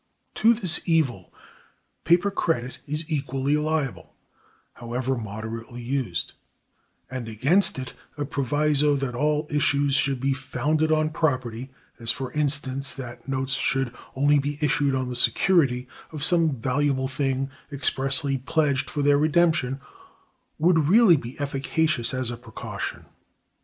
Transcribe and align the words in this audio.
To 0.33 0.55
this 0.55 0.81
evil 0.89 1.31
paper 2.05 2.31
credit 2.31 2.79
is 2.87 3.05
equally 3.07 3.55
liable, 3.55 4.15
however 4.73 5.15
moderately 5.15 5.83
used; 5.83 6.33
and 7.11 7.27
against 7.29 7.77
it, 7.77 7.93
a 8.17 8.25
proviso 8.25 8.95
that 8.95 9.13
all 9.13 9.45
issues 9.51 9.93
should 9.93 10.19
be 10.19 10.33
"founded 10.33 10.91
on 10.91 11.11
property," 11.11 11.69
as 11.99 12.09
for 12.09 12.31
instance 12.31 12.93
that 12.95 13.27
notes 13.27 13.53
should 13.53 13.93
only 14.15 14.39
be 14.39 14.57
issued 14.59 14.95
on 14.95 15.07
the 15.07 15.15
security 15.15 15.87
of 16.11 16.23
some 16.23 16.55
valuable 16.55 17.07
thing, 17.07 17.51
expressly 17.71 18.39
pledged 18.39 18.89
for 18.89 19.03
their 19.03 19.19
redemption, 19.19 19.79
would 20.57 20.89
really 20.89 21.15
be 21.15 21.39
efficacious 21.39 22.11
as 22.11 22.31
a 22.31 22.37
precaution. 22.37 23.05